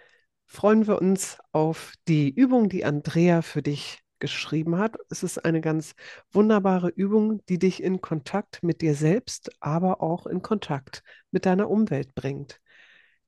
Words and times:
freuen 0.44 0.88
wir 0.88 1.00
uns 1.00 1.38
auf 1.52 1.92
die 2.08 2.34
Übung, 2.34 2.68
die 2.68 2.84
Andrea 2.84 3.42
für 3.42 3.62
dich 3.62 4.00
geschrieben 4.20 4.78
hat. 4.78 4.96
Es 5.10 5.22
ist 5.22 5.44
eine 5.44 5.60
ganz 5.60 5.94
wunderbare 6.32 6.88
Übung, 6.88 7.44
die 7.46 7.58
dich 7.58 7.82
in 7.82 8.00
Kontakt 8.00 8.62
mit 8.62 8.80
dir 8.82 8.94
selbst, 8.94 9.50
aber 9.60 10.02
auch 10.02 10.26
in 10.26 10.42
Kontakt 10.42 11.02
mit 11.30 11.46
deiner 11.46 11.70
Umwelt 11.70 12.14
bringt. 12.14 12.60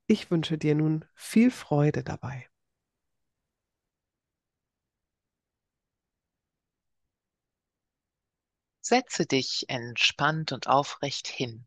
Ich 0.06 0.30
wünsche 0.30 0.58
dir 0.58 0.74
nun 0.74 1.04
viel 1.14 1.50
Freude 1.50 2.04
dabei. 2.04 2.48
Setze 8.82 9.24
dich 9.24 9.64
entspannt 9.68 10.52
und 10.52 10.66
aufrecht 10.66 11.28
hin. 11.28 11.66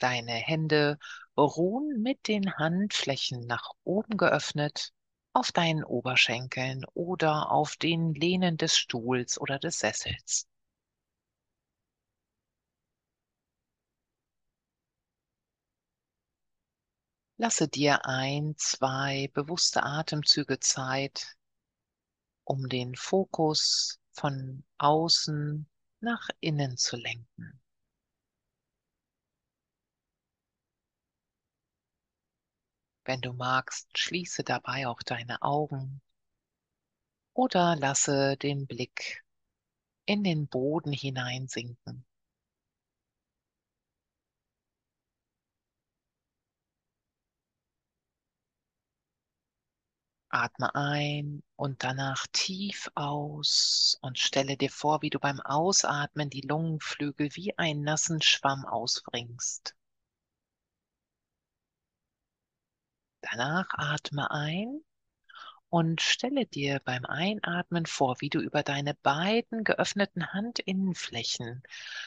Deine 0.00 0.32
Hände 0.32 0.98
ruhen 1.36 2.02
mit 2.02 2.26
den 2.26 2.56
Handflächen 2.56 3.46
nach 3.46 3.70
oben 3.84 4.16
geöffnet 4.16 4.92
auf 5.32 5.52
deinen 5.52 5.84
Oberschenkeln 5.84 6.84
oder 6.94 7.52
auf 7.52 7.76
den 7.76 8.14
Lehnen 8.14 8.56
des 8.56 8.76
Stuhls 8.76 9.40
oder 9.40 9.58
des 9.60 9.78
Sessels. 9.78 10.48
Lasse 17.36 17.68
dir 17.68 18.06
ein, 18.06 18.54
zwei 18.56 19.30
bewusste 19.34 19.82
Atemzüge 19.82 20.60
Zeit, 20.60 21.36
um 22.44 22.68
den 22.68 22.96
Fokus 22.96 23.98
von 24.12 24.64
außen 24.78 25.68
nach 26.00 26.28
innen 26.40 26.76
zu 26.76 26.96
lenken. 26.96 27.59
Wenn 33.10 33.22
du 33.22 33.32
magst, 33.32 33.98
schließe 33.98 34.44
dabei 34.44 34.86
auch 34.86 35.02
deine 35.02 35.42
Augen 35.42 36.00
oder 37.34 37.74
lasse 37.74 38.36
den 38.36 38.68
Blick 38.68 39.24
in 40.06 40.22
den 40.22 40.46
Boden 40.46 40.92
hineinsinken. 40.92 42.06
Atme 50.28 50.72
ein 50.76 51.42
und 51.56 51.82
danach 51.82 52.28
tief 52.30 52.92
aus 52.94 53.98
und 54.02 54.20
stelle 54.20 54.56
dir 54.56 54.70
vor, 54.70 55.02
wie 55.02 55.10
du 55.10 55.18
beim 55.18 55.40
Ausatmen 55.40 56.30
die 56.30 56.42
Lungenflügel 56.42 57.34
wie 57.34 57.58
einen 57.58 57.82
nassen 57.82 58.22
Schwamm 58.22 58.64
ausbringst. 58.64 59.74
Danach 63.22 63.68
atme 63.72 64.30
ein 64.30 64.82
und 65.68 66.00
stelle 66.00 66.46
dir 66.46 66.80
beim 66.84 67.04
Einatmen 67.04 67.86
vor, 67.86 68.20
wie 68.20 68.28
du 68.28 68.40
über 68.40 68.62
deine 68.62 68.94
beiden 68.94 69.62
geöffneten 69.62 70.32
Handinnenflächen 70.32 71.62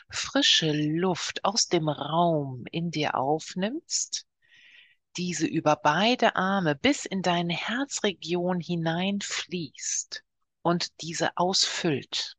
frische 0.10 0.72
Luft 0.74 1.46
aus 1.46 1.70
dem 1.70 1.88
Raum 1.88 2.66
in 2.72 2.92
dir 2.92 3.16
aufnimmst, 3.16 4.28
diese 5.16 5.48
über 5.48 5.76
beide 5.78 6.36
Arme 6.36 6.76
bis 6.76 7.06
in 7.06 7.22
deine 7.22 7.56
Herzregion 7.56 8.60
hineinfließt 8.60 10.24
und 10.62 11.02
diese 11.02 11.38
ausfüllt. 11.38 12.36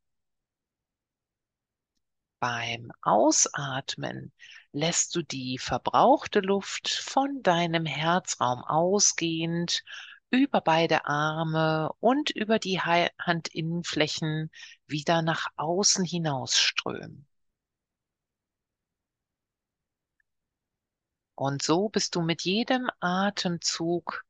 Beim 2.38 2.92
Ausatmen 3.00 4.32
lässt 4.74 5.14
du 5.14 5.22
die 5.22 5.58
verbrauchte 5.58 6.40
Luft 6.40 6.88
von 6.90 7.42
deinem 7.42 7.86
Herzraum 7.86 8.64
ausgehend 8.64 9.84
über 10.30 10.60
beide 10.60 11.06
Arme 11.06 11.92
und 12.00 12.30
über 12.30 12.58
die 12.58 12.80
Handinnenflächen 12.80 14.50
wieder 14.88 15.22
nach 15.22 15.46
außen 15.56 16.04
hinausströmen. 16.04 17.24
Und 21.36 21.62
so 21.62 21.88
bist 21.88 22.16
du 22.16 22.22
mit 22.22 22.42
jedem 22.42 22.90
Atemzug 22.98 24.24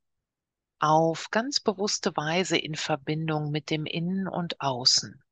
auf 0.79 1.31
ganz 1.31 1.61
bewusste 1.61 2.15
Weise 2.19 2.59
in 2.59 2.75
Verbindung 2.75 3.51
mit 3.51 3.71
dem 3.71 3.87
Innen 3.87 4.29
und 4.29 4.61
Außen. 4.61 5.24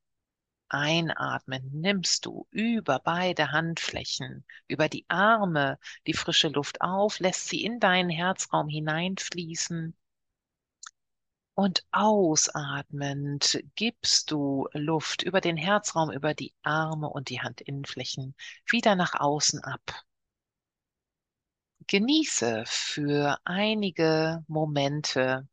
Einatmen 0.72 1.70
nimmst 1.72 2.26
du 2.26 2.46
über 2.50 2.98
beide 2.98 3.52
Handflächen, 3.52 4.44
über 4.68 4.88
die 4.88 5.04
Arme 5.08 5.78
die 6.06 6.14
frische 6.14 6.48
Luft 6.48 6.80
auf, 6.80 7.18
lässt 7.20 7.48
sie 7.48 7.64
in 7.64 7.80
deinen 7.80 8.10
Herzraum 8.10 8.68
hineinfließen. 8.68 9.94
Und 11.54 11.84
ausatmend 11.92 13.62
gibst 13.74 14.30
du 14.30 14.68
Luft 14.72 15.22
über 15.22 15.40
den 15.40 15.56
Herzraum, 15.56 16.10
über 16.10 16.34
die 16.34 16.54
Arme 16.62 17.08
und 17.08 17.28
die 17.28 17.42
Handinnenflächen 17.42 18.34
wieder 18.66 18.94
nach 18.96 19.14
außen 19.20 19.62
ab. 19.62 20.04
Genieße 21.86 22.64
für 22.66 23.38
einige 23.44 24.44
Momente 24.48 25.46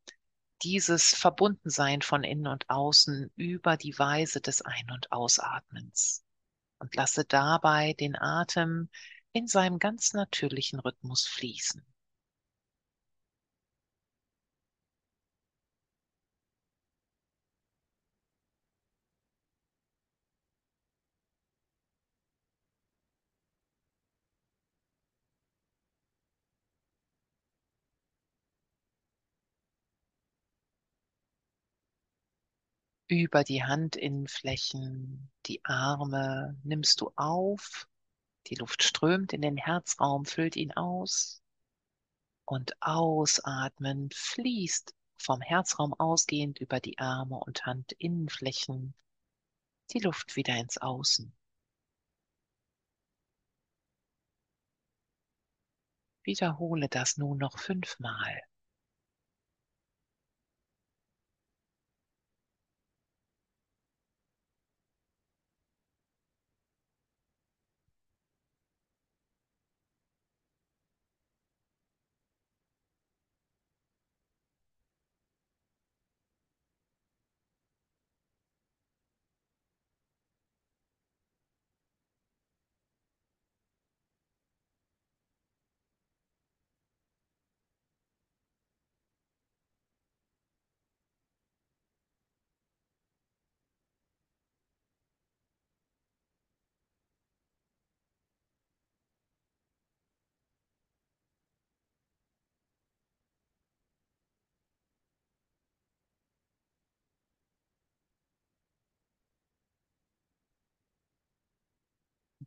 dieses 0.62 1.14
Verbundensein 1.14 2.02
von 2.02 2.24
innen 2.24 2.48
und 2.48 2.70
außen 2.70 3.32
über 3.36 3.78
die 3.78 3.98
Weise 3.98 4.42
des 4.42 4.62
Ein- 4.62 4.92
und 4.92 5.12
Ausatmens 5.12 6.24
und 6.80 6.96
lasse 6.96 7.26
dabei 7.26 7.94
den 7.94 8.16
Atem 8.18 8.90
in 9.34 9.48
seinem 9.48 9.80
ganz 9.80 10.14
natürlichen 10.14 10.80
Rhythmus 10.80 11.28
fließen. 11.28 11.86
Über 33.10 33.44
die 33.44 33.66
Handinnenflächen, 33.66 35.32
die 35.48 35.66
Arme 35.66 36.56
nimmst 36.64 37.02
du 37.02 37.12
auf. 37.16 37.88
Die 38.48 38.56
Luft 38.56 38.84
strömt 38.84 39.34
in 39.34 39.42
den 39.42 39.58
Herzraum, 39.58 40.26
füllt 40.26 40.56
ihn 40.56 40.72
aus. 40.74 41.42
Und 42.46 42.74
ausatmen 42.82 44.10
fließt 44.14 44.94
vom 45.18 45.42
Herzraum 45.42 45.94
ausgehend 45.96 46.60
über 46.60 46.80
die 46.80 47.00
Arme 47.00 47.38
und 47.40 47.66
Handinnenflächen 47.66 48.94
die 49.92 50.00
Luft 50.00 50.36
wieder 50.36 50.56
ins 50.56 50.78
Außen. 50.78 51.36
Wiederhole 56.24 56.90
das 56.90 57.18
nun 57.18 57.40
noch 57.40 57.58
fünfmal. 57.58 58.40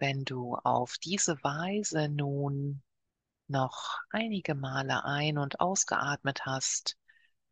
Wenn 0.02 0.24
du 0.24 0.56
auf 0.56 0.98
diese 0.98 1.36
Weise 1.44 2.08
nun 2.08 2.82
noch 3.46 4.00
einige 4.10 4.56
Male 4.56 5.04
ein- 5.04 5.38
und 5.38 5.60
ausgeatmet 5.60 6.44
hast, 6.44 6.98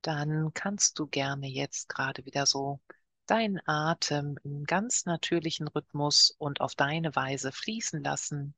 dann 0.03 0.53
kannst 0.53 0.99
du 0.99 1.07
gerne 1.07 1.47
jetzt 1.47 1.89
gerade 1.89 2.25
wieder 2.25 2.47
so 2.47 2.81
deinen 3.27 3.61
Atem 3.67 4.37
im 4.43 4.65
ganz 4.65 5.07
natürlichen 5.07 5.69
Rhythmus 5.69 6.35
und 6.39 6.61
auf 6.61 6.75
deine 6.75 7.15
Weise 7.15 7.53
fließen 7.53 8.03
lassen 8.03 8.57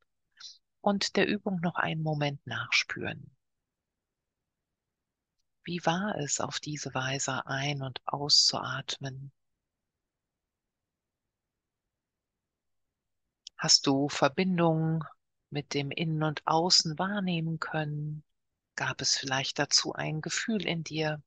und 0.81 1.15
der 1.17 1.29
Übung 1.29 1.61
noch 1.61 1.75
einen 1.75 2.03
Moment 2.03 2.47
nachspüren. 2.47 3.37
Wie 5.65 5.85
war 5.85 6.17
es, 6.17 6.41
auf 6.41 6.61
diese 6.61 6.95
Weise 6.95 7.45
ein- 7.45 7.83
und 7.83 8.01
auszuatmen? 8.07 9.33
Hast 13.63 13.87
du 13.87 14.09
Verbindung 14.09 15.05
mit 15.51 15.73
dem 15.73 15.93
Innen 15.93 16.25
und 16.25 16.45
Außen 16.49 16.99
wahrnehmen 16.99 17.61
können? 17.61 18.25
Gab 18.75 19.01
es 19.01 19.17
vielleicht 19.17 19.61
dazu 19.61 19.93
ein 19.93 20.21
Gefühl 20.21 20.67
in 20.67 20.83
dir? 20.83 21.23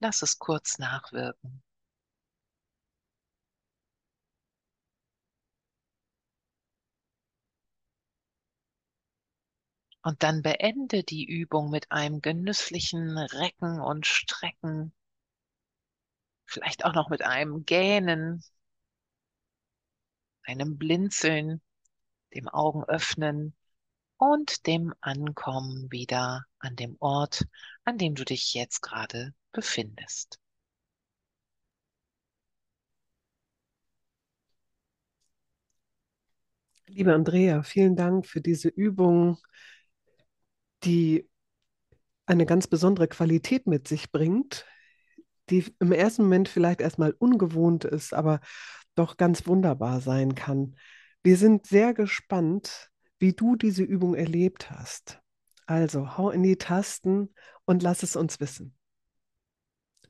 Lass 0.00 0.22
es 0.22 0.40
kurz 0.40 0.80
nachwirken. 0.80 1.62
Und 10.02 10.24
dann 10.24 10.42
beende 10.42 11.04
die 11.04 11.24
Übung 11.26 11.70
mit 11.70 11.92
einem 11.92 12.20
genüsslichen 12.22 13.16
Recken 13.16 13.80
und 13.80 14.04
Strecken. 14.04 14.92
Vielleicht 16.44 16.84
auch 16.84 16.94
noch 16.94 17.08
mit 17.08 17.22
einem 17.22 17.64
Gähnen, 17.64 18.42
einem 20.44 20.78
Blinzeln, 20.78 21.60
dem 22.34 22.48
Augen 22.48 22.84
öffnen 22.84 23.54
und 24.18 24.66
dem 24.66 24.94
Ankommen 25.00 25.90
wieder 25.90 26.44
an 26.58 26.76
dem 26.76 26.96
Ort, 27.00 27.46
an 27.84 27.98
dem 27.98 28.14
du 28.14 28.24
dich 28.24 28.54
jetzt 28.54 28.82
gerade 28.82 29.34
befindest. 29.52 30.38
Liebe 36.86 37.14
Andrea, 37.14 37.62
vielen 37.62 37.94
Dank 37.96 38.26
für 38.26 38.40
diese 38.40 38.68
Übung, 38.68 39.38
die 40.84 41.28
eine 42.26 42.46
ganz 42.46 42.66
besondere 42.66 43.08
Qualität 43.08 43.66
mit 43.66 43.88
sich 43.88 44.10
bringt, 44.12 44.66
die 45.50 45.74
im 45.80 45.92
ersten 45.92 46.22
Moment 46.22 46.48
vielleicht 46.48 46.80
erstmal 46.80 47.12
ungewohnt 47.12 47.84
ist, 47.84 48.14
aber 48.14 48.40
doch 48.94 49.16
ganz 49.16 49.46
wunderbar 49.46 50.00
sein 50.00 50.34
kann. 50.34 50.76
Wir 51.22 51.36
sind 51.36 51.66
sehr 51.66 51.94
gespannt, 51.94 52.90
wie 53.18 53.32
du 53.32 53.56
diese 53.56 53.82
Übung 53.82 54.14
erlebt 54.14 54.70
hast. 54.70 55.20
Also 55.66 56.16
hau 56.16 56.30
in 56.30 56.42
die 56.42 56.56
Tasten 56.56 57.30
und 57.64 57.82
lass 57.82 58.02
es 58.02 58.16
uns 58.16 58.40
wissen. 58.40 58.74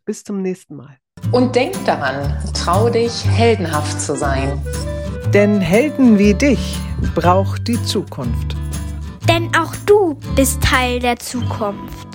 Bis 0.04 0.24
zum 0.24 0.40
nächsten 0.40 0.76
Mal. 0.76 0.98
Und 1.32 1.54
denk 1.54 1.84
daran, 1.84 2.36
trau 2.54 2.88
dich, 2.88 3.26
heldenhaft 3.26 4.00
zu 4.00 4.16
sein. 4.16 4.60
Denn 5.34 5.60
Helden 5.60 6.18
wie 6.18 6.34
dich 6.34 6.78
braucht 7.14 7.68
die 7.68 7.80
Zukunft. 7.84 8.56
Denn 9.28 9.54
auch 9.54 9.74
du 9.86 10.14
bist 10.34 10.60
Teil 10.62 10.98
der 10.98 11.16
Zukunft. 11.16 12.09